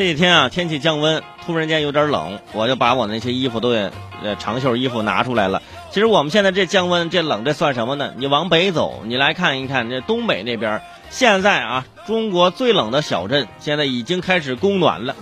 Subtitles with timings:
[0.00, 3.90] 这几天啊，天气降温，突然间有点冷，我就把我那些衣服都给
[4.22, 5.60] 呃长袖衣服拿出来了。
[5.90, 8.14] 其实我们现在这降温这冷，这算什么呢？
[8.16, 15.14] 你往北走，你来看一看这东北那边，现在啊，中国最冷的小镇现在已经开始供暖了。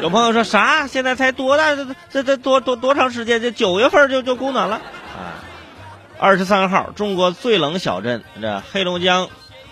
[0.00, 0.86] 有朋友说啥？
[0.86, 1.76] 现在才多大？
[1.76, 3.42] 这这这多多多长时间？
[3.42, 5.36] 这九月份就就供暖了啊！
[6.18, 9.28] 二十三号，中国最冷小镇这黑龙江。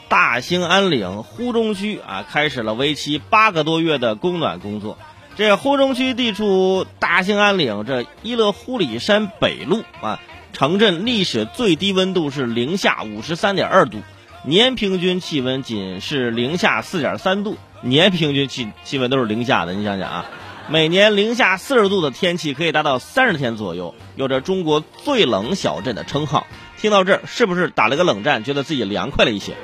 [0.08, 4.98] 大兴安岭呼中区啊，开始了为期八个多月的供暖工作。
[5.36, 10.20] 这呼中区地处大兴安岭这伊勒呼里山北麓啊，
[10.52, 13.98] 城镇历史最低温度是零下五十三点二度，
[14.44, 19.74] 年平均气温仅是零下四点三度，年平均气气温都是零下的。
[19.74, 20.26] 你想想啊，
[20.68, 26.46] 每年零下四十度的天气可以达到三十天左右，有着中国最冷小镇的称号。
[26.78, 29.54] 听到这儿，是不是打了个冷战，觉得自己凉快了一些？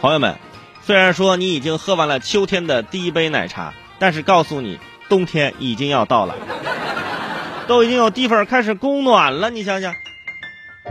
[0.00, 0.36] 朋友们，
[0.82, 6.36] 虽然说你已经喝完了秋天的第一杯奶茶，但是告诉你，冬天已经要到了，
[7.66, 9.50] 都已经有地方开始供暖了。
[9.50, 9.92] 你想想，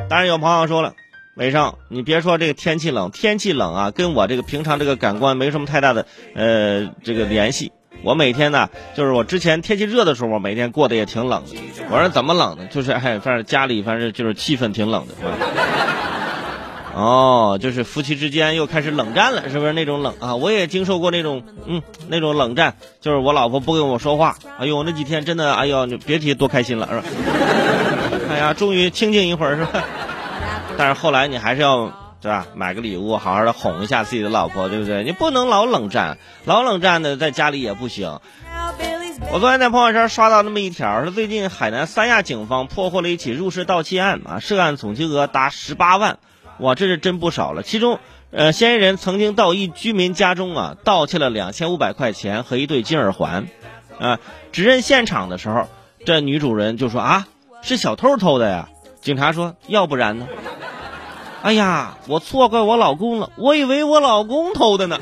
[0.09, 0.93] 当然有朋友说了，
[1.35, 6.05] 伟生，你别说这个天气冷，天气冷啊，跟我这个平常这个感官没什么太大的
[6.35, 7.71] 呃这个联系。
[8.03, 11.55] 我每天呢，就是我之前天气热的时候，我每天过得也挺冷的。
[11.89, 12.67] 我说怎么冷呢？
[12.69, 15.13] 就是哎，反正家里反正就是气氛挺冷的。
[16.97, 20.35] 哦，就是夫妻之间又开始冷战了，是不是那种冷啊？
[20.35, 24.35] 我也经受过那种，嗯，那种冷战，就是我老婆不跟我说话。
[24.57, 27.03] 哎呦，那几天真的，哎呦，你别提多开心了，是吧？
[28.31, 29.83] 哎呀，终于清静一会儿，是吧？
[30.75, 32.47] 但是后来你还是要，对吧？
[32.55, 35.03] 买个礼物，好好的哄一下自己的老婆，对不对？
[35.03, 38.19] 你不能老冷战，老冷战的在家里也不行。
[39.31, 46.17] 我昨天在朋友圈刷到那么一条，说最近海南三亚警方破获了一起入室盗窃案啊，涉案总金额达十八万。
[46.59, 47.63] 哇，这是真不少了。
[47.63, 47.99] 其中，
[48.31, 53.47] 呃，嫌疑人曾经到一居民家中啊，盗窃了两千五百块钱和一对金耳环，
[53.99, 54.19] 啊，
[54.51, 55.67] 指认现场的时候，
[56.05, 57.27] 这女主人就说啊，
[57.61, 58.69] 是小偷偷的呀。
[59.01, 60.27] 警察说，要不然呢？
[61.43, 64.99] 哎呀，我错怪我老公了，我以为我老公偷的呢。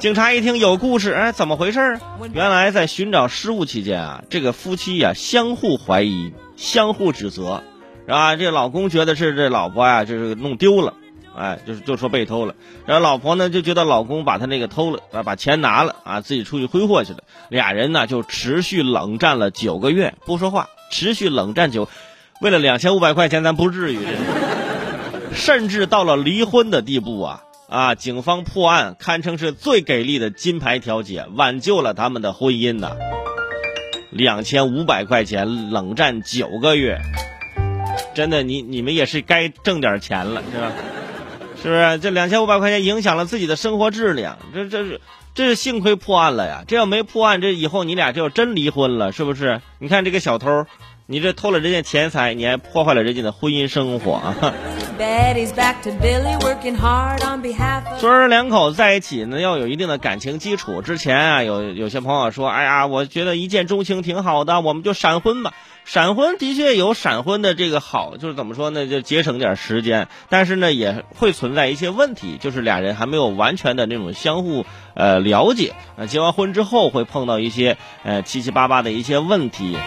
[0.00, 2.00] 警察一听有故事，哎，怎么回事？
[2.32, 7.62] 原来在寻找失物期间啊，这个夫妻呀相互怀疑，相互指责。
[8.08, 8.36] 是吧？
[8.36, 10.94] 这老公觉得是这老婆呀，就是弄丢了，
[11.36, 12.54] 哎，就是就说被偷了。
[12.86, 17.18] 然后老婆呢就觉得老公把他那个偷了，啊，把钱拿了，啊，自己出去挥霍去了。
[17.50, 21.86] 俩人呢就持续冷战了九个月，不说话，持续冷战九，
[22.40, 23.98] 为了两千五百块钱，咱不至于，
[25.34, 27.94] 甚至到了离婚的地步啊啊！
[27.94, 32.92] 警方破案堪称是最给力的金牌调解，挽救了他们的婚姻呐。
[34.08, 36.98] 两千五百块钱冷战九个月。
[38.18, 40.72] 真的，你你们也是该挣点钱了，是吧？
[41.62, 41.98] 是不是？
[42.00, 45.00] 这两千五百块钱影响了自己的生活质量，这这是
[45.36, 46.64] 这是幸亏破案了呀！
[46.66, 49.62] 这要没破案，这以后你俩就要真离婚了，是不是？
[49.78, 50.66] 你看这个小偷，
[51.06, 54.34] 你这偷了人家钱财，你还破坏了人家的婚姻生活啊！
[58.00, 60.82] 说是两口子在一起呢，要有一定的感情基础。
[60.82, 65.52] 之前啊，有有些朋友说，哎呀，我觉得一见钟情挺好的，我们就闪婚吧。
[65.84, 79.78] 闪婚的确有闪婚的这个好，就是怎么说呢，就节省点时间，但是呢也会存在一些问题，就是俩人还没有完全的那种相互呃了解，呃结完婚之后会碰到一些呃七七八八的一些问题，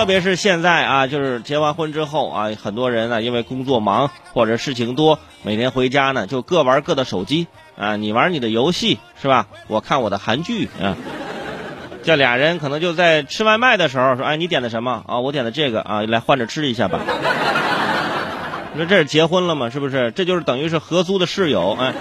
[0.00, 7.46] 特别是现在啊，就是结完婚之后啊，很多人呢因为工作忙或者事情多，每天回家呢就各玩各的手机
[7.76, 9.46] 啊，你玩你的游戏是吧？
[9.66, 10.96] 我看我的韩剧啊。
[12.02, 15.20] 这俩人可能就在吃外卖的时候说：“哎，你点的什么啊？
[15.20, 17.00] 我点的这个啊，来换着吃一下吧。
[18.72, 19.68] ”你说这是结婚了吗？
[19.68, 20.10] 是不是？
[20.12, 21.92] 这就是等于是合租的室友，哎。